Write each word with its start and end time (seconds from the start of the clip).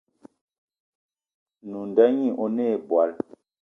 Nwǐ 1.67 1.81
nda 1.89 2.05
ɲî 2.15 2.27
oné̂ 2.43 2.65
ìbwal 2.75 3.11